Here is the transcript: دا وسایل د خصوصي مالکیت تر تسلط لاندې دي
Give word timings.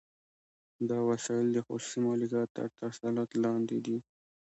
دا 0.89 0.99
وسایل 1.11 1.47
د 1.53 1.57
خصوصي 1.67 1.99
مالکیت 2.07 2.49
تر 2.57 2.67
تسلط 2.79 3.29
لاندې 3.43 3.77
دي 3.85 3.97